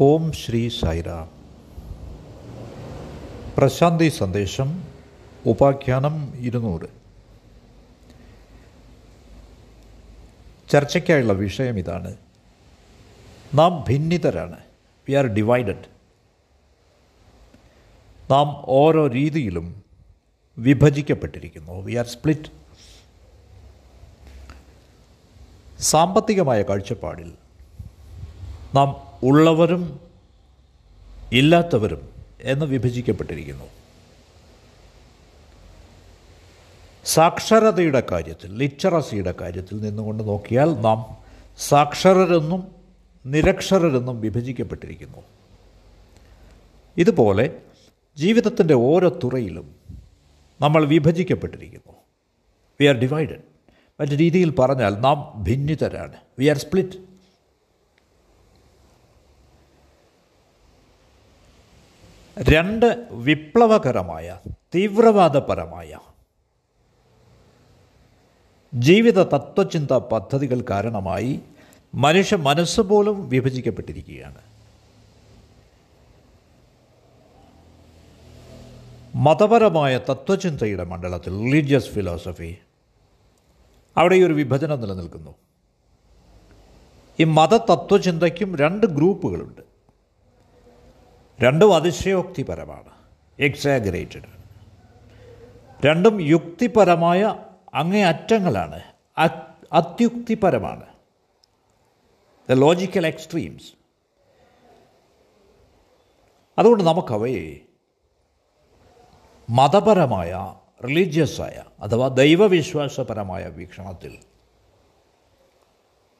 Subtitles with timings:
[0.00, 1.30] ഓം ശ്രീ സായിറാം
[3.58, 4.84] പ്രശാന്തി സന്ദേശം
[5.46, 6.88] ഉപാഖ്യാനം ഇരുന്നൂറ്.
[10.70, 12.16] ചർച്ചയ്ക്കായുള്ള വിഷയം ഇതാണ്.
[13.54, 14.56] നാം ഭിന്നിതരാണ്.
[15.08, 15.84] V R divided.
[18.30, 19.82] നാം ഓരോ രീതിയിലും
[20.58, 21.82] വിഭജിക്കപ്പെട്ടിരിക്കുന്നു.
[21.82, 22.50] V R split.
[25.82, 27.32] സാമ്പത്തികമായ കാഴ്ചപ്പാടിൽ
[28.74, 30.00] നാം ഉള്ളവരും
[31.32, 32.08] ഇല്ലാത്തവരും
[32.40, 33.64] എന്ന് വിഭജിക്കപ്പെട്ടിരിക്കുന്നു.
[37.04, 41.16] സാക്ഷരതയുടെ കാര്യത്തിൽ ലിറ്ററസിയുടെ കാര്യത്തിൽ നിന്നുകൊണ്ട് നോക്കിയാൽ നാം
[41.58, 42.74] സാക്ഷരരെന്നും
[43.26, 45.18] നിരക്ഷരരെന്നും വിഭജിക്കപ്പെട്ടിരിക്കുന്നു.
[46.96, 47.56] ഇതുപോലെ
[48.16, 49.74] ജീവിതത്തിന്റെ ഓരോ തുറയിലും
[50.60, 51.96] നമ്മൾ വിഭജിക്കപ്പെട്ടിരിക്കുന്നു.
[52.80, 53.42] വി ആർ ഡിവൈഡഡ്
[54.00, 56.16] മറ്റു രീതിയിൽ പറഞ്ഞാൽ നാം ഭിന്നിതരാണ്.
[56.38, 57.11] വി ആർ സ്പ്ലിറ്റ്
[62.38, 64.36] രണ്ട് വിപ്ലവകരമായ
[64.74, 65.98] തീവ്രവാദപരമായ
[68.74, 71.40] ജീവിത തത്വചിന്ത പദ്ധതികൾ കാരണമായി
[71.94, 74.38] മനുഷ്യ മനസ്സ് പോലും വിഭജിക്കപ്പെട്ടിരിക്കുകയാണ്.
[79.14, 82.58] മതപരമായ തത്വചിന്തയുടെ മണ്ഡലത്തിൽ റിലീജിയസ് ഫിലോസഫി
[83.96, 85.34] അവിടെ ഈ ഒരു വിഭജനം നിലനിൽക്കുന്നു.
[87.20, 89.71] ഈ മതതത്വചിന്തയ്ക്കും രണ്ട് ഗ്രൂപ്പുകളുണ്ട്.
[91.42, 92.90] രണ്ടും അതിശയോക്തിപരമാണ്
[93.38, 94.28] എക്സാഗറേറ്റഡ്
[95.86, 97.36] രണ്ടും യുക്തിപരമായ
[97.74, 98.82] അങ്ങേ അറ്റങ്ങളാണ്
[99.72, 100.86] അത്യുക്തിപരമാണ്.
[102.50, 103.72] ദ ലോജിക്കൽ എക്സ്ട്രീംസ്
[106.58, 107.60] അതുകൊണ്ട് നമുക്കവയെ
[109.50, 110.54] മതപരമായ
[110.84, 114.18] റിലീജിയസായ അഥവാ ദൈവവിശ്വാസപരമായ വീക്ഷണത്തിൽ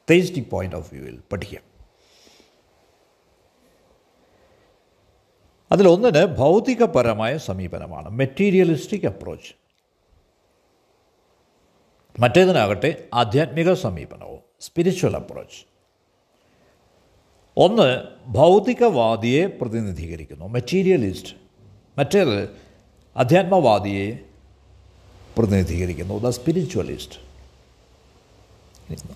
[0.09, 1.72] തേസ്റ്റിക് പോയിന്റ് ഓഫ് വ്യൂവിൽ പഠിക്കാം.
[5.73, 9.53] അതിലൊന്നിന് ഭൗതികപരമായ സമീപനമാണ് മെറ്റീരിയലിസ്റ്റിക് അപ്രോച്ച്
[12.19, 15.65] മറ്റേതിനാകട്ടെ ആധ്യാത്മിക സമീപനവും സ്പിരിച്വൽ അപ്രോച്ച്
[17.57, 17.87] ഒന്ന്
[18.27, 21.33] ഭൗതികവാദിയെ പ്രതിനിധീകരിക്കുന്നു മെറ്റീരിയലിസ്റ്റ്
[21.97, 22.37] മറ്റേത്
[23.15, 24.19] അധ്യാത്മവാദിയെ
[25.37, 27.19] പ്രതിനിധീകരിക്കുന്നു ദ സ്പിരിച്വലിസ്റ്റ്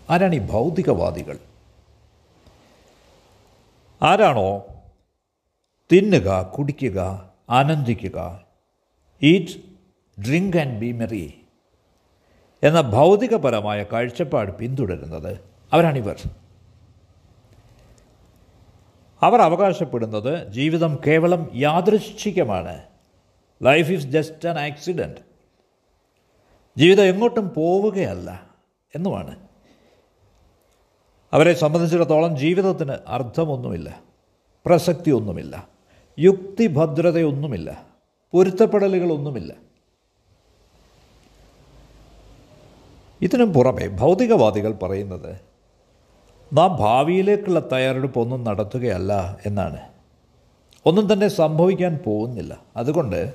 [0.10, 1.38] ആരാണ് ഈ ഭൗതികവാദികൾ?
[4.02, 4.66] ആരാണോ
[5.92, 8.44] തിന്നുക കുടിക്കുക ആനന്ദിക്കുക.
[9.24, 9.54] Eat
[10.22, 11.42] drink and be merry
[12.64, 15.40] എന്ന ഭൗതികപരമായ കാഴ്ചപ്പാട് പിന്തുടരുന്നത്
[15.74, 16.22] അവരാണിവർ.
[19.22, 22.84] അവർ അവകാശപ്പെടുന്നത് ജീവിതം കേവലം യാദൃശ്ചികമാണ്.
[23.64, 25.22] Life is just an accident
[26.78, 28.44] ജീവിതം എങ്ങോട്ടും പോവുകയല്ല
[28.96, 29.48] എന്നുമാണ്.
[31.34, 34.02] അവരെ സംബന്ധിച്ചിടത്തോളം ജീവിതത്തിന് അർത്ഥമൊന്നുമില്ല
[34.66, 35.77] പ്രസക്തിയൊന്നുമില്ല.
[36.20, 37.86] യുക്തിഭദ്രതയൊന്നുമില്ല.
[38.32, 39.54] പൊരുത്തപ്പെടലുകളൊന്നുമില്ല.
[43.22, 45.40] ഇതിനും പുറമെ ഭൗതികവാദികൾ പറയുന്നത്
[46.54, 49.78] നാം ഭാവിയിലേക്കുള്ള തയ്യാറെടുപ്പ് ഒന്നും നടത്തുകയല്ല എന്നാണ്.
[50.86, 52.62] ഒന്നും തന്നെ സംഭവിക്കാൻ പോകുന്നില്ല.
[52.78, 53.34] അതുകൊണ്ട്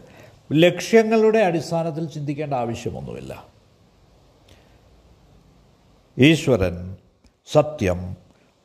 [0.53, 3.47] ലക്ഷ്യങ്ങളുടെ അടിസ്ഥാനത്തിൽ ചിന്തിക്കേണ്ട ആവശ്യമൊന്നുമില്ല.
[6.19, 6.97] ഈശ്വരൻ
[7.53, 8.17] സത്യം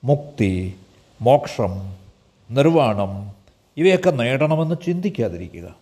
[0.03, 0.75] മുക്തി
[1.21, 1.95] മോക്ഷം
[2.51, 3.36] നിർവാണം
[3.77, 5.75] ഇവയൊക്കെ നേടണമെന്ന് ചിന്തിക്കാതിരിക്കുക.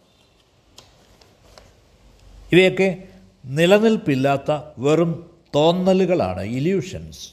[2.51, 3.03] ഇവയൊക്കെ
[3.45, 7.29] നിലനിൽപ്പില്ലാത്ത വെറും തോന്നലുകളാണ് ഇല്യൂഷൻസ്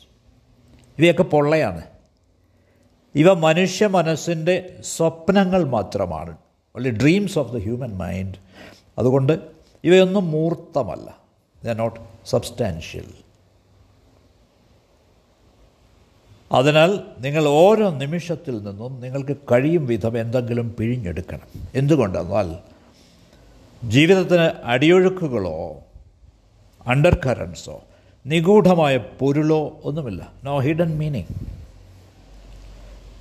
[0.98, 1.82] ഇവയൊക്കെ പൊള്ളയാണ്.
[3.14, 6.36] ഇവ മനുഷ്യ മനസ്സിന്റെ സ്വപ്നങ്ങൾ മാത്രമാണ്
[6.76, 8.34] only dreams of the human mind
[8.98, 9.32] അതുകൊണ്ട്
[9.84, 11.18] ഇവയൊന്നും മൂർത്തമല്ല
[11.64, 13.06] ദ നോട്ട് സബ്സ്റ്റാൻഷ്യൽ
[16.52, 21.68] അതിനാൽ നിങ്ങൾ ഓരോ നിമിഷത്തിൽ നിന്നും നിങ്ങൾക്ക് കഴിയും വിധം എന്തെങ്കിലും പിഴിഞ്ഞെടുക്കണം.
[21.74, 22.56] എന്തുകൊണ്ടെന്നാൽ
[23.88, 25.76] ജീവിതത്തിന് അടിയൊഴുക്കുകളോ
[26.86, 27.82] അണ്ടർ കറൻസോ
[28.26, 30.32] നിഗൂഢമായ പൊരുളോ ഒന്നുമില്ല.
[30.44, 31.34] നോ ഹിഡൻ മീനിങ്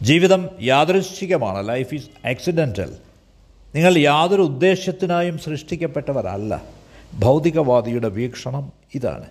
[0.01, 1.67] ജീവിതം യാദൃശ്ചികമാണ്.
[1.67, 2.95] ലൈഫ് ഈസ് ആക്സിഡന്റൽ
[3.75, 6.63] നിങ്ങൾ യാതൊരു ഉദ്ദേശ്യത്തിനായും സൃഷ്ടിക്കപ്പെട്ടവരല്ല.
[7.19, 9.25] ഭൗതികവാദിയുടെ വീക്ഷണം ഇതാണ്.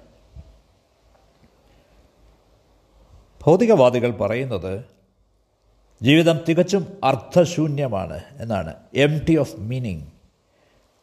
[3.46, 4.84] ഭൗതികവാദികൾ പറയുന്നത്
[6.02, 8.74] ജീവിതം തികച്ചും അർത്ഥശൂന്യമാണ് എന്നാണ്.
[8.94, 10.02] എം ടി ഓഫ് മീനിങ്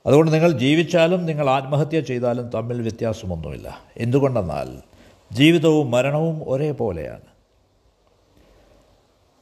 [0.06, 3.80] അതുകൊണ്ട് നിങ്ങൾ ജീവിച്ചാലും നിങ്ങൾ ആത്മഹത്യ ചെയ്താലും തമ്മിൽ വ്യത്യാസമൊന്നുമില്ല.
[3.98, 4.82] എന്തുകൊണ്ടെന്നാൽ
[5.32, 7.22] ജീവിതവും മരണവും ഒരേപോലെയാണ്.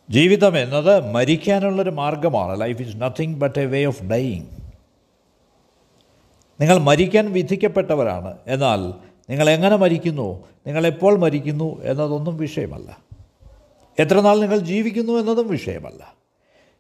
[0.09, 2.61] ജീവിതം എന്നത് മരിക്കാനുള്ളൊരു മാർഗമാണ്.
[2.61, 4.45] Life is nothing but a way of dying
[6.61, 8.37] നിങ്ങൾ മരിക്കാൻ വിധിക്കപ്പെട്ടവരാണ്.
[8.47, 8.93] എന്നാൽ
[9.29, 10.43] നിങ്ങൾ എങ്ങനെ മരിക്കുന്നു?
[10.67, 12.97] നിങ്ങൾ എപ്പോൾ മരിക്കുന്നു എന്നതൊന്നും വിഷയമല്ല.
[13.99, 16.13] എത്ര നാൾ നിങ്ങൾ ജീവിക്കുന്നു എന്നതും വിഷയമല്ല.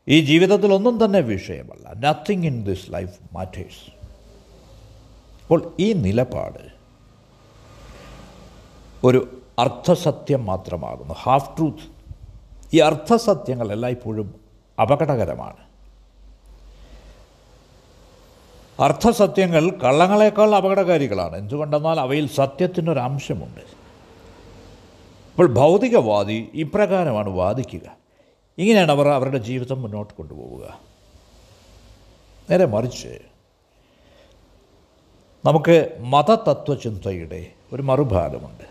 [0.07, 1.93] ഈ ജീവിതത്തിൽ ഒന്നും തന്നെ വിഷയമല്ല.
[2.07, 3.91] Nothing in this life matters
[5.41, 6.75] അപ്പോൾ ഈ നിലപാട്
[9.03, 11.13] ഒരു അർത്ഥസത്യം മാത്രമാകുന്നു.
[11.13, 11.95] ഹാഫ് ട്രൂത്ത്
[12.73, 14.33] ഈ അർത്ഥസത്യങ്ങൾ എല്ലായ്പ്പോഴും
[14.81, 15.74] അപകടകരമാണ്.
[18.79, 21.35] അർത്ഥസത്യങ്ങൾ കള്ളങ്ങളെക്കാൾ അപകടകാരികളാണ്.
[21.35, 23.61] എന്തുകൊണ്ടെന്നാൽ അവയിൽ സത്യത്തിനൊരു അംശമുണ്ട്
[25.31, 27.97] അപ്പോൾ ഭൗതികവാദി ഇപ്രകാരമാണ് വാദിക്കുക.
[28.57, 30.79] ഇങ്ങനെയാണ് അവർ അവരുടെ ജീവിതം മുന്നോട്ട് കൊണ്ടുപോവുക.
[32.51, 33.19] നേരെ മറിച്ച്
[35.45, 38.63] നമുക്ക് മതതത്വചിന്തയുടെ ഒരു മറുഭാഗമുണ്ട്.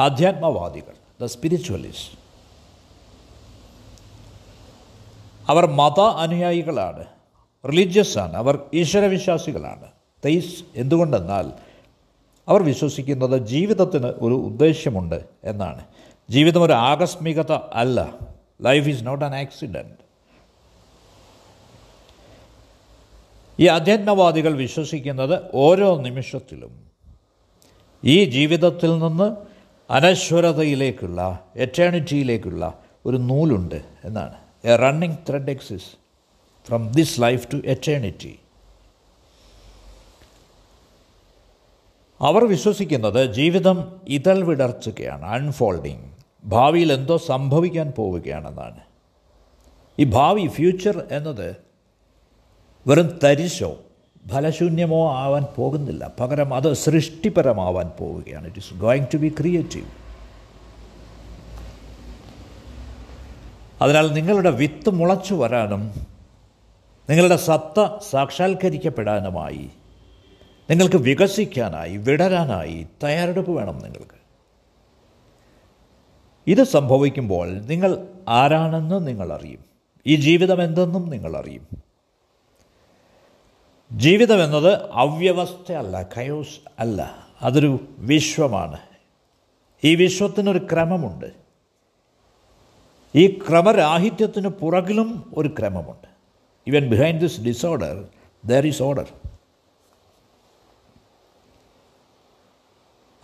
[0.00, 2.18] ആധ്യാത്മവാദികൾ ദ സ്പിരിച്വലിസ്റ്റ്.
[5.48, 7.04] അവർ മത അനുയായികളാണ്.
[7.66, 8.34] റിലീജിയസ് ആണ്.
[8.34, 9.84] അവർ ഈശ്വരവിശ്വാസികളാണ്.
[10.24, 11.52] തെയ്സ് എന്തുകൊണ്ടെന്നാൽ
[12.48, 15.84] അവർ വിശ്വസിക്കുന്നത് ജീവിതത്തിന് ഒരു ഉദ്ദേശ്യമുണ്ട് എന്നാണ്.
[16.30, 18.14] ജീവിതം ഒരു ആകസ്മികത അല്ല.
[18.62, 20.08] Life is not an accident
[23.60, 26.86] ഈ അധ്യാത്മവാദികൾ വിശ്വസിക്കുന്നത് ഓരോ നിമിഷത്തിലും.
[28.04, 29.36] ഈ ജീവിതത്തിൽ നിന്ന്
[29.92, 32.74] അനശ്വരതയിലേക്കുള്ള എറ്റേണിറ്റിയിലേക്കുള്ള
[33.06, 34.34] ഒരു നൂലുണ്ട് എന്നാണ്.
[34.64, 35.97] A running thread exists
[36.68, 38.34] from this life to eternity.
[42.20, 46.10] അവർ വിശ്വസിക്കുന്നത് ജീവിതം ഇതൽ വിടർച്ചുകയാണ് അൺഫോൾഡിങ്
[46.44, 48.80] ഭാവിയിൽ എന്തോ സംഭവിക്കാൻ പോവുകയാണെന്നാണ്.
[49.98, 51.56] ഈ ഭാവി ഫ്യൂച്ചർ എന്നത്
[52.86, 53.76] വെറും തരിശോ
[54.28, 56.12] ഫലശൂന്യമോ ആവാൻ പോകുന്നില്ല.
[56.20, 58.46] പകരം അത് സൃഷ്ടിപരമാവാൻ പോവുകയാണ്.
[58.46, 59.86] It is going to be creative
[63.82, 66.17] അതിനാൽ നിങ്ങളുടെ വിത്ത് മുളച്ചു വരാനും
[67.10, 69.70] നിങ്ങളുടെ സത്ത സാക്ഷാത്കരിക്കപ്പെടാനുമായി
[70.70, 74.18] നിങ്ങൾക്ക് വികസിക്കാനായി വിടരാനായി തയ്യാറെടുപ്പ് വേണം നിങ്ങൾക്ക്.
[76.46, 79.64] ഇത് സംഭവിക്കുമ്പോൾ നിങ്ങൾ ആരാണെന്ന് നിങ്ങളറിയും.
[80.06, 81.82] ഈ ജീവിതം എന്തെന്നും നിങ്ങളറിയും.
[83.92, 88.78] ജീവിതം എന്നത് അവ്യവസ്ഥയല്ല കയോസ് അല്ല അതൊരു വിശ്വമാണ്.
[89.84, 91.32] ഈ വിശ്വത്തിനൊരു ക്രമമുണ്ട്.
[93.14, 96.07] ഈ ക്രമരാഹിത്യത്തിന് പുറകിലും ഒരു ക്രമമുണ്ട്.
[96.68, 98.04] Even behind this disorder
[98.44, 99.06] there is order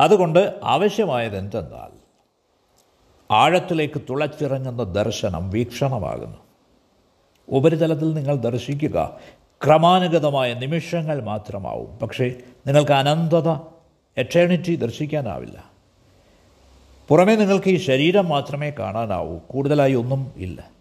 [0.01, 2.05] അതുകൊണ്ട് ആവശ്യമായത് എന്തെന്നാൽ
[3.31, 6.39] ആഴത്തിലേക്ക് തുളച്ചിറങ്ങുന്ന ദർശനം വീക്ഷണമാകുന്നു.
[7.49, 9.21] ഉപരിതലത്തിൽ നിങ്ങൾ ദർശിക്കുക.
[9.67, 11.99] ക്രമാനുഗതമായ നിമിഷങ്ങൾ മാത്രമാവും.
[11.99, 12.35] പക്ഷേ
[12.67, 13.49] നിങ്ങൾക്ക് അനന്തത
[14.19, 15.71] എറ്റേണിറ്റി ദർശിക്കാനാവില്ല.
[17.09, 19.39] പുറമേ നിങ്ങൾക്ക് ഈ ശരീരം മാത്രമേ കാണാനാവൂ.
[19.39, 20.74] കൂടുതലായി ഒന്നും ഇല്ല.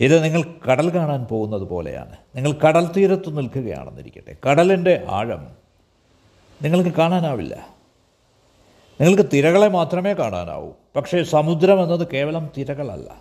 [0.00, 2.16] ഇത് നിങ്ങൾ കടൽ കാണാൻ പോകുന്നത് പോലെയാണ്.
[2.36, 4.36] നിങ്ങൾ കടൽ തീരത്ത് നിൽക്കുകയാണെന്നിരിക്കട്ടെ.
[4.50, 5.48] കടലിന്റെ ആഴം
[6.62, 7.68] നിങ്ങൾക്ക് കാണാനാവില്ല.
[9.00, 10.70] നിങ്ങൾക്ക് തിരകളെ മാത്രമേ കാണാനാവൂ.
[10.96, 13.14] പക്ഷേ സമുദ്രം എന്നത് കേവലം തിരകളല്ല.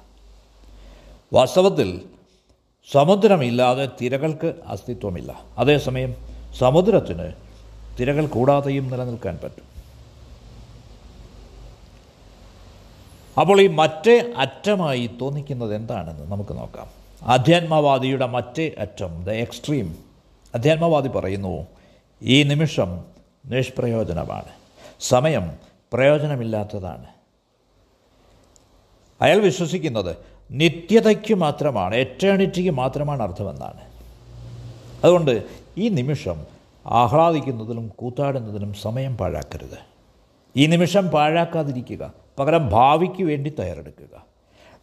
[1.33, 2.01] വാസ്തവത്തിൽ
[2.91, 5.41] സമുദ്രമില്ലാതെ തിരകൾക്ക് അസ്തിത്വമില്ല.
[5.57, 6.15] അതേസമയം
[6.59, 7.31] സമുദ്രത്തിന്
[7.99, 9.78] തിരകൾ കൂടാതെയും നിലനിൽക്കാൻ പറ്റും.
[13.39, 16.87] അപ്പോൾ ഈ മറ്റേ അറ്റമായി തോന്നിക്കുന്നത് എന്താണെന്ന് നമുക്ക് നോക്കാം.
[17.23, 19.97] ആധ്യാത്മവാദിയുടെ മറ്റേ അറ്റം ദ എക്സ്ട്രീം.
[20.55, 21.67] അധ്യാത്മവാദി പറയുന്നു
[22.21, 23.05] ഈ നിമിഷം
[23.45, 24.49] നിഷ്പ്രയോജനമാണ്.
[24.99, 25.51] സമയം
[25.93, 27.05] പ്രയോജനമില്ലാത്തതാണ്.
[29.21, 30.15] അയാൾ വിശ്വസിക്കുന്നത്
[30.51, 33.81] നിത്യതയ്ക്ക് മാത്രമാണ് എറ്റേണിറ്റിക്ക് മാത്രമാണ് അർത്ഥമെന്നാണ്.
[35.03, 35.43] അതുകൊണ്ട്
[35.77, 36.45] ഈ നിമിഷം
[36.87, 39.77] ആഹ്ലാദിക്കുന്നതിലും കൂത്താടുന്നതിലും സമയം പാഴാക്കരുത്.
[40.55, 44.25] ഈ നിമിഷം പാഴാക്കാതിരിക്കുക പകരം ഭാവിക്ക് വേണ്ടി തയ്യാറെടുക്കുക.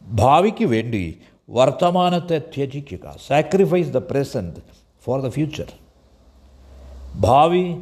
[0.02, 1.18] ഭാവിക്ക് വേണ്ടി
[1.50, 3.16] വർത്തമാനത്തെ ത്യജിക്കുക.
[3.26, 4.60] Sacrifice the present
[5.02, 5.72] for the future
[7.20, 7.76] ഭാവി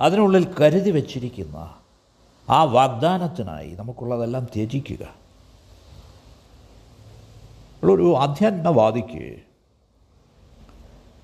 [0.00, 1.70] അതിനുള്ളിൽ കരുതി വച്ചിരിക്കുന്ന
[2.50, 5.04] ആ വാഗ്ദാനത്തിനായി നമുക്കുള്ളതെല്ലാം ത്യജിക്കുക.
[7.84, 9.36] ഒരു ആധ്യാത്മവാദിക്ക്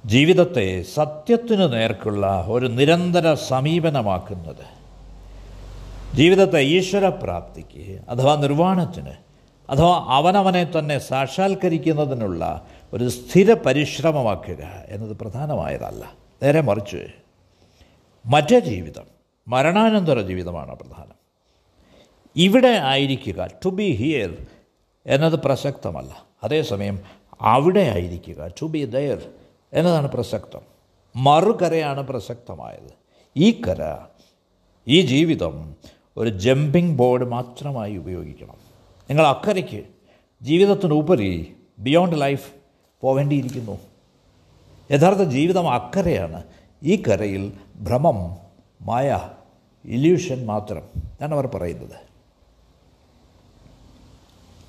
[0.06, 4.75] ജീവിതത്തെ സത്യത്തിനു നേർക്കുള്ള ഒരു നിരന്തര സമീപനമാക്കുന്നത്
[6.14, 9.12] ജീവിതത്തെ ഈശ്വരപ്രാപ്തിക്ക് അഥവാ നിർവാണത്തിന്
[9.70, 16.12] അഥവാ അവനവനെ തന്നെ സാക്ഷാത്കരിക്കുന്നതിനുള്ള ഒരു സ്ഥിര പരിശ്രമമാക്കുക എന്നത് പ്രധാനമായതല്ല.
[16.42, 17.06] നേരെ മറിച്ച്
[18.26, 19.04] മറ്റേ ജീവിതം
[19.48, 21.16] മരണാനന്തര ജീവിതമാണ് പ്രധാനം.
[22.36, 24.46] ഇവിടെ ആയിരിക്കുക ടു ബി ഹിയർ
[25.06, 26.24] എന്നത് പ്രസക്തമല്ല.
[26.44, 27.00] അതേസമയം
[27.40, 29.22] അവിടെ ആയിരിക്കുക ടു ബി ദയർ
[29.72, 30.60] എന്നതാണ് പ്രസക്തം.
[31.16, 32.92] മറുകരയാണ് പ്രസക്തമായത്.
[33.36, 33.96] ഈ കര
[34.88, 35.76] ഈ ജീവിതം
[36.16, 38.54] ഒരു ജമ്പിംഗ് ബോർഡ് മാത്രമായി ഉപയോഗിക്കണം.
[39.10, 39.84] നിങ്ങൾ അക്കരയ്ക്ക്
[40.42, 42.52] ജീവിതത്തിനുപരി ബിയോണ്ട് ലൈഫ്
[43.00, 43.78] പോവേണ്ടിയിരിക്കുന്നു.
[44.90, 46.42] യഥാർത്ഥ ജീവിതം അക്കരയാണ്.
[46.82, 48.36] ഈ കരയിൽ ഭ്രമം
[48.82, 49.28] മായ
[49.84, 52.06] ഇല്യൂഷൻ മാത്രം എന്നാണ് അവർ പറയുന്നത്.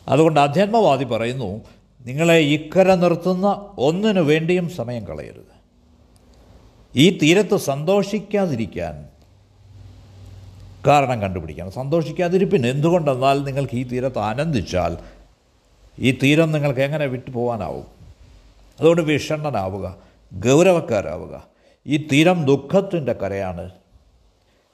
[0.07, 1.61] അതുകൊണ്ട് അധ്യാത്മവാദി പറയുന്നു
[2.01, 5.57] നിങ്ങളെ ഇക്കര നിർത്തുന്ന ഒന്നിനു വേണ്ടിയും സമയം കളയരുത്.
[6.95, 9.09] ഈ തീരത്ത് സന്തോഷിക്കാതിരിക്കാൻ
[10.87, 11.71] കാരണം കണ്ടുപിടിക്കണം.
[11.71, 14.97] സന്തോഷിക്കാതിരിപ്പിന് എന്തുകൊണ്ടെന്നാൽ നിങ്ങൾക്ക് ഈ തീരത്ത് ആനന്ദിച്ചാൽ
[15.99, 17.85] ഈ തീരം നിങ്ങൾക്ക് എങ്ങനെ വിട്ടു പോകാനാവും
[18.79, 19.97] അതുകൊണ്ട് വിഷണ്ണനാവുക
[20.33, 21.47] ഗൗരവക്കാരാവുക.
[21.87, 23.69] ഈ തീരം ദുഃഖത്തിന്റെ കരയാണ്.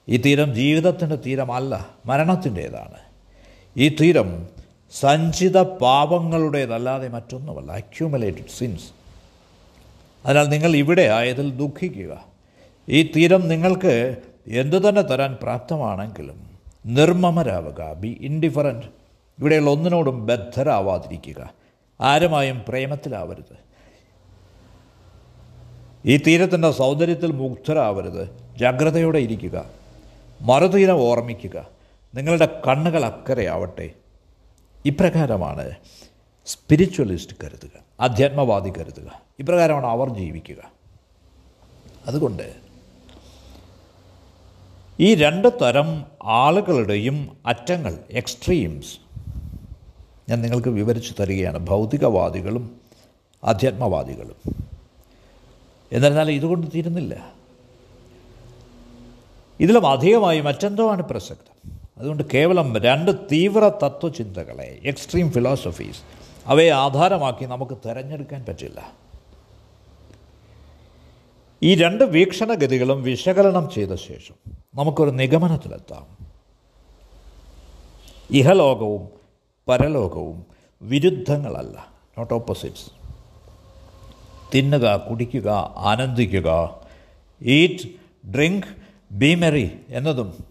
[0.09, 2.99] ഈ തീരം ജീവിതത്തിന്റെ തീരമല്ല മരണത്തിന്റേതാണ്.
[3.77, 4.49] ഈ തീരം
[4.91, 8.89] സഞ്ചിത പാപങ്ങളുടേതല്ലാതെ മറ്റൊന്നുമല്ല അക്യൂമുലേറ്റഡ് സിൻസ്
[10.25, 12.25] അതിനാൽ നിങ്ങൾ ഇവിടെ ആയതിൽ ദുഃഖിക്കുക.
[12.89, 18.85] ഈ തീരം നിങ്ങൾക്ക് എന്തു തന്നെ തരാൻ പ്രാപ്തമാണെങ്കിലും നിർമ്മമരാവുക ബി ഇൻഡിഫറന്റ്
[19.39, 21.53] ഇവിടെയുള്ള ഒന്നിനോടും ബദ്ധരാവാതിരിക്കുക.
[22.01, 23.57] ആരുമായും പ്രേമത്തിലാവരുത്.
[26.05, 28.37] ഈ തീരത്തിന്റെ സൗന്ദര്യത്തിൽ മുഗ്ധരാവരുത്.
[28.57, 29.65] ജാഗ്രതയോടെ ഇരിക്കുക.
[30.41, 31.67] മറുതീരം ഓർമ്മിക്കുക.
[32.15, 33.91] നിങ്ങളുടെ കണ്ണുകൾ അക്കരയാവട്ടെ.
[34.85, 35.71] ഇപ്രകാരമാണ്
[36.45, 37.71] സ്പിരിച്വലിസ്റ്റ് കരുതുക.
[37.99, 39.21] അധ്യാത്മവാദി കരുതുക.
[39.39, 40.71] ഇപ്രകാരമാണ് അവർ ജീവിക്കുക.
[42.07, 42.62] അതുകൊണ്ട്
[44.99, 48.97] ഈ രണ്ട് തരം ആളുകളുടെയും അറ്റങ്ങൾ എക്സ്ട്രീംസ്
[50.29, 51.57] ഞാൻ നിങ്ങൾക്ക് വിവരിച്ചു തരികയാണ്.
[51.57, 52.81] ഭൗതികവാദികളും
[53.43, 54.53] അധ്യാത്മവാദികളും.
[55.91, 57.33] എന്നിരുന്നാൽ ഇതുകൊണ്ട് തീരുന്നില്ല.
[59.59, 61.71] ഇതിലും അധികമായി മറ്റെന്തോ ആണ് പ്രസക്തം.
[61.97, 65.99] അതുകൊണ്ട് കേവലം രണ്ട് തീവ്ര തത്വചിന്തകളെ എക്സ്ട്രീം ഫിലോസഫീസ്
[66.45, 68.91] അവയെ ആധാരമാക്കി നമുക്ക് തിരഞ്ഞെടുക്കാൻ പറ്റില്ല.
[71.63, 74.35] ഈ രണ്ട് വീക്ഷണഗതികളും വിശകലനം ചെയ്ത ശേഷം
[74.75, 76.27] നമുക്കൊരു നിഗമനത്തിലെത്താം.
[78.31, 79.09] ഇഹലോകവും
[79.67, 80.45] പരലോകവും
[80.81, 81.87] വിരുദ്ധങ്ങളല്ല.
[82.17, 82.91] നോട്ട് ഓപ്പോസിറ്റ്സ്
[84.55, 86.81] തിന്നുക കുടിക്കുക ആനന്ദിക്കുക.
[87.41, 87.89] ഈറ്റ്
[88.27, 88.67] ഡ്രിങ്ക്
[89.11, 90.43] ബീമെറി എന്നതും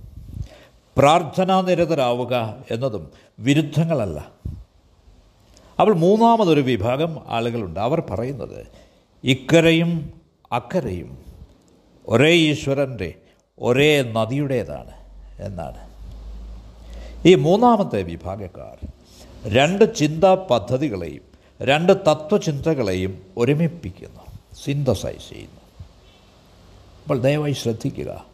[0.99, 4.33] പ്രാർത്ഥനാനിരതരാവുക എന്നതും വിരുദ്ധങ്ങളല്ല.
[5.81, 7.81] അപ്പോൾ മൂന്നാമതൊരു വിഭാഗം ആളുകളുണ്ട്.
[7.81, 8.67] അവർ പറയുന്നത്
[9.25, 10.22] ഇക്കരയും
[10.53, 11.25] അക്കരയും
[12.09, 13.15] ഒരേ ഈശ്വരന്റെ
[13.59, 14.93] ഒരേ നദിയുടേതാണ്
[15.43, 15.93] എന്നാണ്.
[17.29, 18.87] ഈ മൂന്നാമത്തെ വിഭാഗക്കാർ
[19.47, 21.23] രണ്ട് ചിന്താ പദ്ധതികളെയും
[21.63, 24.21] രണ്ട് തത്വചിന്തകളെയും ഒരുമിപ്പിക്കുന്നു
[24.65, 25.87] സിന്തസൈസ് ചെയ്യുന്നു.
[27.03, 28.25] അപ്പോൾ ദയവായി ശ്രദ്ധിക്കുക.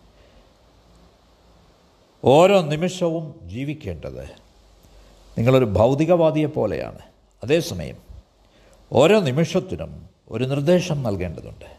[2.25, 4.25] ഓരോ നിമിഷവും ജീവിക്കേണ്ടത്
[5.39, 6.99] നിങ്ങളൊരു ഭൗതികവാദിയെ പോലെയാണ്.
[7.45, 7.97] അതേസമയം
[8.93, 11.78] ഓരോ നിമിഷത്തിനും ഒരു നിർദ്ദേശം നൽകേണ്ടതുണ്ട്.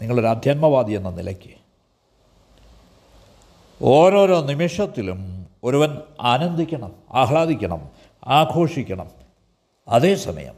[0.00, 1.58] നിങ്ങളൊരു അധ്യാത്മവാദി എന്ന നിലയ്ക്ക്.
[3.82, 7.88] ഓരോരോ നിമിഷത്തിലും ഒരുവൻ ആനന്ദിക്കണം ആഹ്ലാദിക്കണം
[8.26, 9.10] ആഘോഷിക്കണം.
[9.88, 10.54] അതേസമയം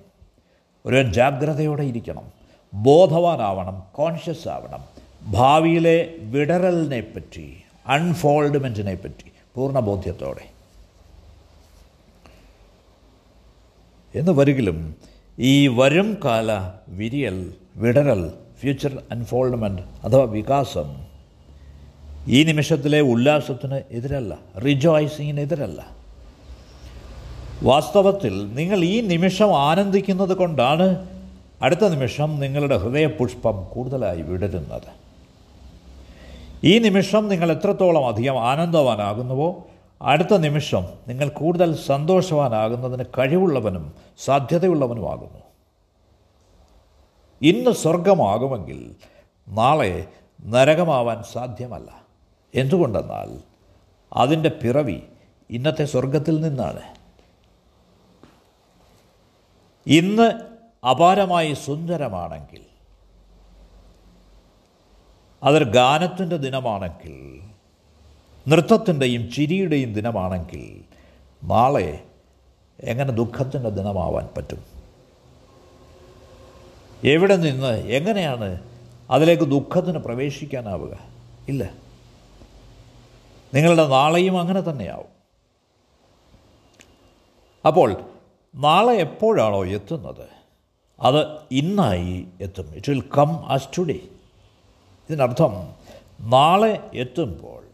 [0.86, 2.32] ഒരുവൻ ജാഗ്രതയോടെ ഇരിക്കണം
[2.74, 4.84] ബോധവാനാവണം കോൺഷ്യസ് ആവണം.
[5.32, 10.50] ഭാവിയിലെ വിടരലിനെ പറ്റി അൺഫോൾഡ്മെന്റിനെ പറ്റി പൂർണ ബോധ്യത്തോടെ.
[14.14, 14.96] എന്ന് വരികിലും
[15.38, 20.88] ഈ വരും കാല വിരിയൽ വിടരൽ ഫ്യൂച്ചർ അൺഫോൾഡ്മെന്റ് അഥവാ വികാസം
[22.28, 25.80] ഈ നിമിഷത്തിലെ ഉല്ലാസത്തിന് എതിരല്ല റിജോയ്സിങ്ങിന് എതിരല്ല
[27.62, 30.86] വാസ്തവത്തിൽ നിങ്ങൾ ഈ നിമിഷം ആനന്ദിക്കുന്നത് കൊണ്ടാണ്
[31.62, 34.90] അടുത്ത നിമിഷം നിങ്ങളുടെ ഹൃദയപുഷ്പം കൂടുതലായി വിടരുന്നത്.
[36.64, 39.66] ഈ നിമിഷം നിങ്ങൾ എത്രത്തോളം അധികം ആനന്ദവാനാകുന്നുവോ
[40.02, 45.39] അടുത്ത നിമിഷം നിങ്ങൾ കൂടുതൽ സന്തോഷവാനാകുന്നതിന് കഴിവുള്ളവനും സാധ്യതയുള്ളവനുമാകുന്നു.
[47.42, 48.94] ഇന്ന് സ്വർഗമാകുമെങ്കിൽ
[49.48, 50.06] നാളെ
[50.44, 52.02] നരകമാവാൻ സാധ്യമല്ല.
[52.54, 53.40] എന്തുകൊണ്ടെന്നാൽ
[54.12, 55.02] അതിന്റെ പിറവി
[55.50, 56.80] ഇന്നത്തെ സ്വർഗത്തിൽ നിന്നാണ്.
[59.86, 60.32] ഇന്ന്
[60.86, 62.60] അപാരമായി സുന്ദരമാണെങ്കിൽ
[65.42, 67.40] അതൊരു ഗാനത്തിന്റെ ദിനമാണെങ്കിൽ
[68.48, 70.84] നൃത്തത്തിന്റെയും ചിരിയുടെയും ദിനമാണെങ്കിൽ
[71.44, 72.04] നാളെ
[72.80, 74.79] എങ്ങനെ ദുഃഖത്തിന്റെ ദിനമാവാൻ പറ്റും?
[77.04, 78.60] എവിടെ നിന്ന് എങ്ങനെയാണ്
[79.10, 80.98] അതിലേക്ക് ദുഃഖത്തിന് പ്രവേശിക്കാനാവുക?
[81.48, 81.74] ഇല്ല.
[83.54, 85.20] നിങ്ങളുടെ നാളെയും അങ്ങനെ തന്നെയാവും.
[87.66, 87.96] അപ്പോൾ
[88.54, 90.28] നാളെ എപ്പോഴാണോ എത്തുന്നത്?
[91.00, 92.74] അത് ഇന്നായി എത്തും.
[92.74, 94.00] It will come as today
[95.10, 95.74] ഇതിനർത്ഥം
[96.20, 97.64] നാളെ എത്തുമ്പോൾ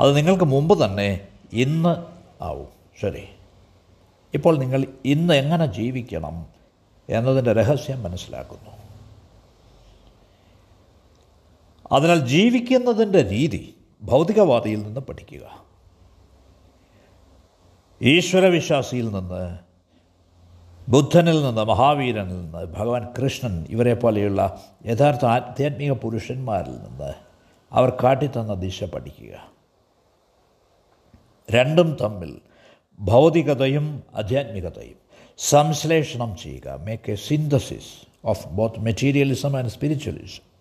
[0.00, 1.96] അത് നിങ്ങൾക്ക് മുമ്പ് തന്നെ ഇന്ന്
[2.44, 2.68] ആവും.
[3.00, 3.24] ശരി.
[4.34, 6.61] ഇപ്പോൾ നിങ്ങൾ ഇന്ന് എങ്ങനെ ജീവിക്കണം?
[7.08, 8.70] എന്നതിന്റെ രഹസ്യം മനസ്സിലാക്കുന്നു.
[11.92, 15.64] അതിനാൽ ജീവിക്കുന്നതിന്റെ രീതി ഭൗതികവാദിയിൽ നിന്ന് പഠിക്കുക.
[18.02, 19.58] ഈശ്വരവിശ്വാസിയിൽ നിന്ന്
[20.90, 27.14] ബുദ്ധനിൽ നിന്ന് മഹാവീരനിൽ നിന്ന് ഭഗവാൻ കൃഷ്ണൻ ഇവരെ പോലെയുള്ള യഥാർത്ഥ ആധ്യാത്മിക പുരുഷന്മാരിൽ നിന്ന്
[27.72, 29.50] അവർ കാട്ടിത്തന്ന ദിശ പഠിക്കുക.
[31.50, 32.40] രണ്ടും തമ്മിൽ
[33.00, 35.01] ഭൗതികതയും ആധ്യാത്മികതയും
[35.48, 36.68] സംശ്ലേഷണം ചെയ്യുക.
[36.68, 40.52] Make a synthesis of both materialism and spiritualism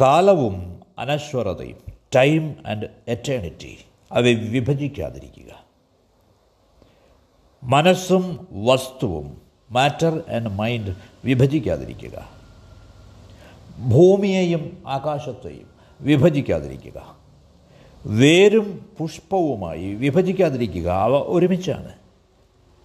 [0.00, 1.76] കാലവും അനശ്വരതയും
[2.16, 3.78] ടൈം ആൻഡ് എറ്റേണിറ്റി
[4.12, 5.64] അവയെ വിഭജിക്കാതിരിക്കുക.
[7.64, 12.30] മനസ്സും വസ്തുവും മാറ്റർ ആൻഡ് മൈൻഡ് വിഭജിക്കാതിരിക്കുക.
[13.88, 15.68] ഭൂമിയെയും ആകാശത്തെയും
[16.00, 17.16] വിഭജിക്കാതിരിക്കുക.
[18.06, 20.88] വേരും പുഷ്പവുമായി വിഭജിക്കാതിരിക്കുക.
[20.88, 22.03] അവ ഒരുമിച്ചാണ്.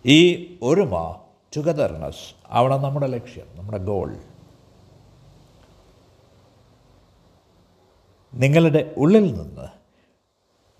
[0.06, 1.20] ഈ ഒരുമ
[1.58, 4.18] ടുഗദർനെസ് അവിടെ നമ്മുടെ ലക്ഷ്യം നമ്മുടെ ഗോൾ
[8.34, 9.68] നിങ്ങളുടെ ഉള്ളിൽ നിന്ന്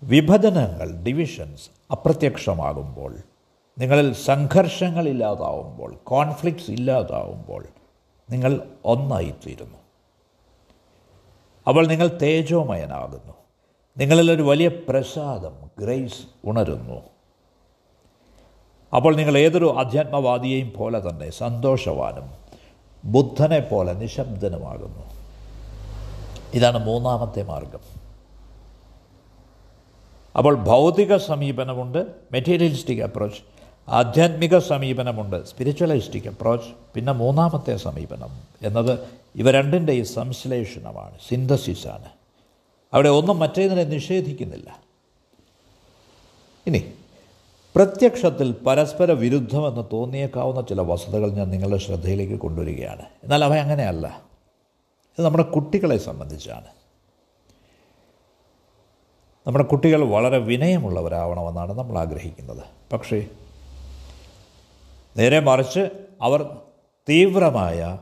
[0.02, 3.16] വിഭജനങ്ങൾ ഡിവിഷൻസ് അപ്രത്യക്ഷമാകുമ്പോൾ
[3.78, 7.66] നിങ്ങളിൽ സംഘർഷങ്ങൾ ഇല്ലാതാവുമ്പോൾ കോൺഫ്ലിക്ട്സ് ഇല്ലാതാവുമ്പോൾ
[8.30, 9.78] നിങ്ങൾ ഒന്നായിത്തീരുന്നു.
[11.68, 13.32] അപ്പോൾ നിങ്ങൾ തേജോമയനാകുന്നു.
[13.98, 17.02] നിങ്ങളിലൊരു വലിയ പ്രസാദം ഗ്രേസ് ഉണരുന്നു.
[18.96, 22.30] അപ്പോൾ നിങ്ങൾ ഏതൊരു അധ്യാത്മവാദിയെയും പോലെ തന്നെ സന്തോഷവാനും
[23.04, 25.10] ബുദ്ധനെ പോലെ നിശബ്ദനുമാകുന്നു.
[26.54, 28.00] ഇതാണ് മൂന്നാമത്തെ മാർഗം.
[30.36, 33.40] അപ്പോൾ ഭൗതിക സമീപനമുണ്ട് മെറ്റീരിയലിസ്റ്റിക് അപ്രോച്ച്.
[33.88, 36.68] ആധ്യാത്മിക സമീപനമുണ്ട് സ്പിരിച്വലിസ്റ്റിക് അപ്രോച്ച്.
[36.94, 38.28] പിന്നെ മൂന്നാമത്തെ സമീപനം
[38.62, 38.98] എന്നത്
[39.36, 42.04] ഇവ രണ്ടിന്റെയും സംശ്ലേഷണമാണ് സിന്തസിസാണ്.
[42.94, 44.78] അവിടെ ഒന്നും മറ്റേതിനെ നിഷേധിക്കുന്നില്ല.
[46.66, 46.92] ഇനി
[47.74, 53.02] പ്രത്യക്ഷത്തിൽ പരസ്പര വിരുദ്ധമെന്ന് തോന്നിയേക്കാവുന്ന ചില വസ്തുതകൾ ഞാൻ നിങ്ങളുടെ ശ്രദ്ധയിലേക്ക് കൊണ്ടുവരികയാണ്.
[53.22, 54.22] എന്നാൽ അവ അങ്ങനെയല്ല.
[55.18, 56.64] ഇത് നമ്മുടെ കുട്ടികളെ സംബന്ധിച്ചാണ്.
[59.46, 62.62] നമ്മുടെ കുട്ടികൾ വളരെ വിനയമുള്ളവരാവണമെന്നാണ് നമ്മൾ ആഗ്രഹിക്കുന്നത്.
[62.92, 63.26] പക്ഷേ
[65.16, 65.88] നേരെ മറിച്ച്
[66.22, 66.56] അവർ
[67.08, 67.98] തീവ്രമായ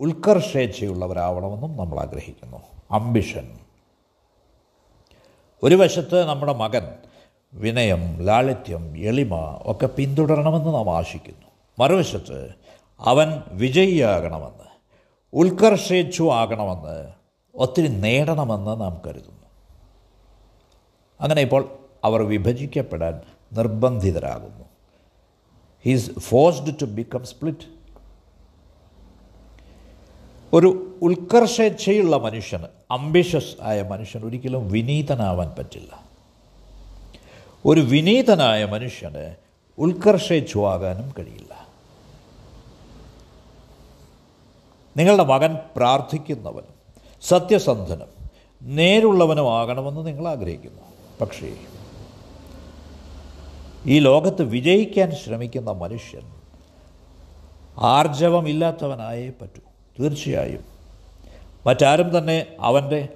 [0.00, 2.56] ഉത്കർഷേച്ഛയുള്ളവരാവണമെന്നും നമ്മൾ ആഗ്രഹിക്കുന്നു.
[2.90, 3.58] അംബിഷൻ.
[5.62, 6.88] ഒരു വശത്ത് നമ്മുടെ മകൻ
[7.54, 11.46] വിനയം ലാളിത്യം എളിമ ഒക്കെ പിന്തുടരണമെന്ന് നാം ആശിക്കുന്നു.
[11.78, 12.54] മറുവശത്ത്
[13.00, 14.64] അവൻ വിജയിയാകണമെന്ന്
[15.32, 17.12] ഉത്കർഷേച്ഛു ആകണമെന്ന്
[17.54, 19.46] ഒത്തിരി നേടണമെന്ന് നാം കരുതുന്നു.
[21.20, 21.68] അങ്ങനെ ഇപ്പോൾ
[22.04, 23.20] അവർ വിഭജിക്കപ്പെടാൻ
[23.52, 24.64] നിർബന്ധിതരാകുന്നു.
[25.84, 27.74] He's forced to become split
[30.52, 36.03] ഒരു ഉത്കർഷേച്ഛയുള്ള മനുഷ്യന് അംബിഷ്യസ് ആയ മനുഷ്യൻ ഒരിക്കലും വിനീതനാവാൻ പറ്റില്ല.
[37.66, 39.36] ഒരു വിനീതനായ മനുഷ്യന്
[39.78, 41.68] ഉത്കർഷേച്ഛുവാകാനും കഴിയില്ല.
[44.96, 46.74] നിങ്ങളുടെ മകൻ പ്രാർത്ഥിക്കുന്നവനും
[47.22, 48.30] സത്യസന്ധനും
[48.62, 50.82] നേരുള്ളവനും ആകണമെന്ന് നിങ്ങൾ ആഗ്രഹിക്കുന്നു.
[51.20, 51.56] പക്ഷേ
[53.86, 56.22] ഈ ലോകത്ത് വിജയിക്കാൻ ശ്രമിക്കുന്ന മനുഷ്യൻ
[57.78, 59.60] ആർജവമില്ലാത്തവനായേ പറ്റൂ.
[60.00, 60.64] തീർച്ചയായും.
[61.66, 63.08] മറ്റാരും തന്നെ അവന്റെ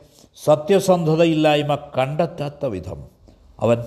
[0.44, 3.04] സത്യസന്ധതയില്ലായ്മ കണ്ടെത്താത്ത വിധം
[3.60, 3.84] അവൻ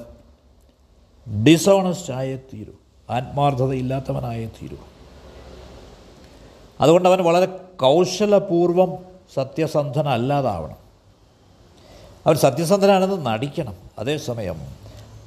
[1.30, 2.74] ഡിസോണസ്റ്റ് ആയേ തീരൂ.
[3.10, 4.78] ആത്മാർത്ഥതയില്ലാത്തവനായേ തീരൂ.
[6.82, 10.76] അതുകൊണ്ട് അവൻ വളരെ കൗശലപൂർവം സത്യസന്ധനല്ലാതാവണം.
[12.26, 13.76] അവൻ സത്യസന്ധനാണെന്ന് നടിക്കണം.
[14.00, 14.56] അതേസമയം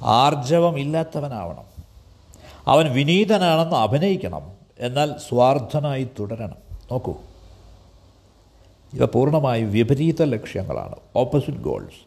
[0.01, 1.83] ആർജവമില്ലാത്തവനാവണം.
[2.67, 4.51] അവൻ വിനീതനാണെന്ന് അഭിനയിക്കണം.
[4.79, 6.55] എന്നാൽ സ്വാർത്ഥനായി തുടരണം.
[6.91, 7.13] നോക്കൂ.
[8.93, 10.95] ഇവ പൂർണമായും വിപരീത ലക്ഷ്യങ്ങളാണ്.
[11.15, 12.04] ഓപ്പോസിറ്റ് ഗോൾസ്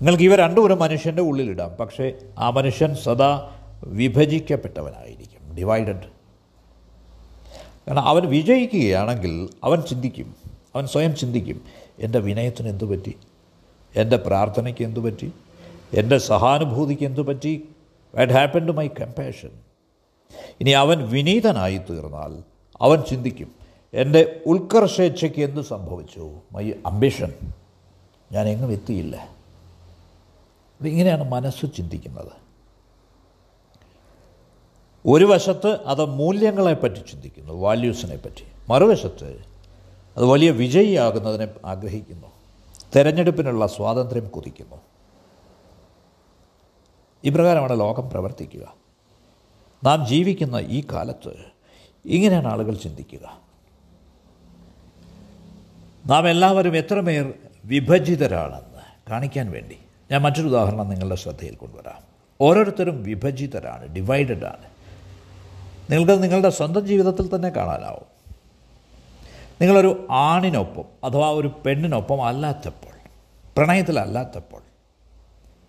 [0.00, 1.70] നിങ്ങൾക്ക് ഇവ രണ്ടും ഒരു മനുഷ്യന്റെ ഉള്ളിലിടാം.
[1.70, 3.50] പക്ഷേ ആ മനുഷ്യൻ സദാ
[3.84, 5.54] വിഭജിക്കപ്പെട്ടവനായിരിക്കും.
[5.54, 6.20] ഡിവൈഡഡ്
[7.88, 10.36] കാരണം അവൻ വിജയിക്കുകയാണെങ്കിൽ അവൻ ചിന്തിക്കും.
[10.74, 11.60] അവൻ സ്വയം ചിന്തിക്കും
[11.98, 13.16] എന്റെ വിനയത്തിന് എന്തു പറ്റി?
[13.96, 15.32] എന്റെ പ്രാർത്ഥനയ്ക്ക് എന്തു പറ്റി?
[15.94, 17.68] എന്റെ സഹാനുഭൂതിക്ക് എന്തു പറ്റി?
[18.14, 19.50] What happen to my compassion
[20.60, 22.42] ഇനി അവൻ വിനീതനായി തീർന്നാൽ
[22.80, 23.54] അവൻ ചിന്തിക്കും
[23.94, 26.30] എന്റെ ഉത്കർഷേച്ഛയ്ക്ക് എന്ത് സംഭവിച്ചു?
[26.52, 27.32] മൈ അംബിഷൻ
[28.32, 29.39] ഞാൻ എങ്ങും എത്തിയില്ല.
[30.88, 32.32] ഇങ്ങനെയാണ് മനസ്സ് ചിന്തിക്കുന്നത്.
[35.06, 38.44] ഒരു വശത്ത് അത് മൂല്യങ്ങളെപ്പറ്റി ചിന്തിക്കുന്നു വാല്യൂസിനെ പറ്റി.
[38.68, 39.44] മറുവശത്ത്
[40.16, 42.26] അത് വലിയ വിജയിയാകുന്നതിനെ ആഗ്രഹിക്കുന്നു
[42.96, 44.76] തിരഞ്ഞെടുപ്പിനുള്ള സ്വാതന്ത്ര്യം കുതിക്കുന്നു
[47.24, 48.74] ഇപ്രകാരമാണ് ലോകം പ്രവർത്തിക്കുക.
[49.84, 51.34] നാം ജീവിക്കുന്ന ഈ കാലത്ത്
[52.04, 53.38] ഇങ്ങനെയാണ് ആളുകൾ ചിന്തിക്കുക.
[56.06, 59.78] നാം എല്ലാവരും എത്രമേർ വിഭജിതരാണെന്ന് കാണിക്കാൻ വേണ്ടി.
[60.10, 62.02] ഞാൻ മറ്റൊരു ഉദാഹരണം നിങ്ങളുടെ ശ്രദ്ധയിൽ കൊണ്ടുവരാം.
[62.40, 64.66] ഓരോരുത്തരും വിഭജിതരാണ് ഡിവൈഡഡ് ആണ്
[65.90, 68.34] നിങ്ങൾക്ക് നിങ്ങളുടെ സ്വന്തം ജീവിതത്തിൽ തന്നെ കാണാനാവും.
[69.60, 73.08] നിങ്ങളൊരു ആണിനൊപ്പം അഥവാ ഒരു പെണ്ണിനൊപ്പം അല്ലാത്തപ്പോൾ
[73.56, 74.62] പ്രണയത്തിലല്ലാത്തപ്പോൾ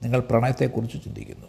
[0.04, 1.48] നിങ്ങൾ പ്രണയത്തെക്കുറിച്ച് ചിന്തിക്കുന്നു.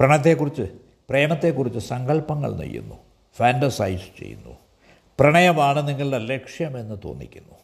[0.00, 0.62] പ്രണയത്തെക്കുറിച്ച്
[1.10, 2.94] പ്രേമത്തെക്കുറിച്ച് സങ്കല്പങ്ങൾ നെയ്യുന്നു
[3.36, 4.56] ഫാന്റസൈസ് ചെയ്യുന്നു.
[5.20, 7.54] പ്രണയമാണ് നിങ്ങളുടെ ലക്ഷ്യമെന്ന് തോന്നിക്കുന്നു.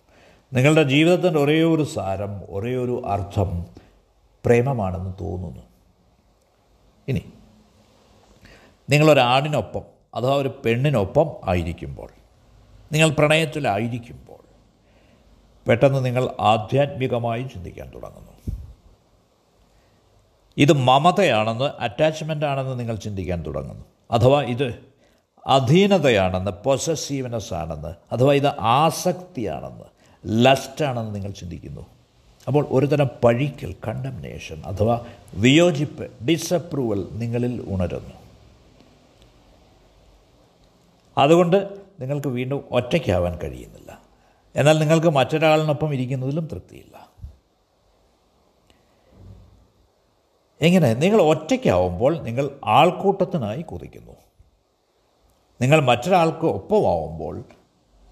[0.53, 3.67] നിങ്ങളുടെ ജീവിതത്തിന്റെ ഒരേ ഒരു സാരം ഒരേ ഒരു അർത്ഥം
[4.47, 5.63] പ്രേമമാണെന്ന് തോന്നുന്നു.
[7.09, 7.33] ഇനി
[8.91, 9.83] നിങ്ങളൊരാണിനൊപ്പം
[10.15, 12.11] അഥവാ ഒരു പെണ്ണിനൊപ്പം ആയിരിക്കുമ്പോൾ
[12.93, 14.47] നിങ്ങൾ പ്രണയത്തിലായിരിക്കുമ്പോൾ
[15.69, 18.27] പെട്ടെന്ന് നിങ്ങൾ ആധ്യാത്മികമായി ചിന്തിക്കാൻ തുടങ്ങുന്നു.
[20.57, 23.85] ഇത് മമതയാണെന്ന് അറ്റാച്ച്മെന്റ് ആണെന്ന് നിങ്ങൾ ചിന്തിക്കാൻ തുടങ്ങുന്നു.
[24.11, 24.85] അഥവാ ഇത്
[25.47, 29.85] അധീനതയാണെന്ന് പൊസസീവ്നെസ് ആണെന്ന് അഥവാ ഇത് ആസക്തിയാണെന്ന്
[30.27, 31.96] ലസ്റ്റാണെന്ന് നിങ്ങൾ ചിന്തിക്കുന്നു.
[32.47, 38.15] അപ്പോൾ ഒരുതരം പഴിക്കൽ കണ്ടംനേഷൻ അഥവാ വിയോജിപ്പ് ഡിസപ്രൂവൽ നിങ്ങളിൽ ഉണരുന്നു.
[41.19, 43.99] അതുകൊണ്ട് നിങ്ങൾക്ക് വീണ്ടും ഒറ്റയ്ക്കാവാൻ കഴിയുന്നില്ല.
[44.57, 47.09] എന്നാൽ നിങ്ങൾക്ക് മറ്റൊരാളിനൊപ്പം ഇരിക്കുന്നതിലും തൃപ്തിയില്ല.
[50.61, 54.13] എങ്ങനെ നിങ്ങൾ ഒറ്റയ്ക്കാവുമ്പോൾ നിങ്ങൾ ആൾക്കൂട്ടത്തിനായി കുതിക്കുന്നു.
[55.61, 57.45] നിങ്ങൾ മറ്റൊരാൾക്ക് ഒപ്പമാവുമ്പോൾ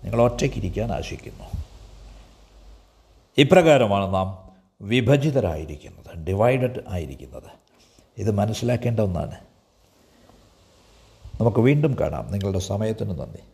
[0.05, 1.64] നിങ്ങൾ ഒറ്റയ്ക്കിരിക്കാൻ ആശിക്കുന്നു.
[3.39, 7.51] ഇപ്രകാരമാണ് നാം വിഭജിതരായിരിക്കുന്നത് ഡിവൈഡഡ് ആയിരിക്കുന്നത്.
[8.19, 9.35] ഇത് മനസ്സിലാക്കേണ്ട ഒന്നാണ്.
[11.41, 12.33] നമുക്ക് വീണ്ടും കാണാം.
[12.33, 13.54] നിങ്ങളുടെ സമയത്തിന് നന്ദി.